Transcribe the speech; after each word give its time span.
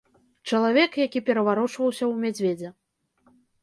Чалавек, 0.51 0.97
які 1.05 1.23
пераварочваўся 1.29 2.03
ў 2.11 2.27
мядзведзя. 2.27 2.69